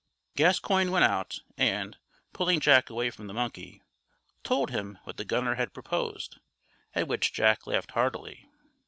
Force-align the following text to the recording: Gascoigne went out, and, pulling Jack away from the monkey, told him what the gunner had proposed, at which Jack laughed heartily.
Gascoigne 0.35 0.89
went 0.89 1.05
out, 1.05 1.41
and, 1.59 1.99
pulling 2.33 2.59
Jack 2.59 2.89
away 2.89 3.11
from 3.11 3.27
the 3.27 3.35
monkey, 3.35 3.83
told 4.43 4.71
him 4.71 4.97
what 5.03 5.17
the 5.17 5.25
gunner 5.25 5.53
had 5.53 5.75
proposed, 5.75 6.39
at 6.95 7.07
which 7.07 7.31
Jack 7.33 7.67
laughed 7.67 7.91
heartily. 7.91 8.49